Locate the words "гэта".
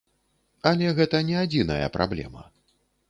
0.99-1.21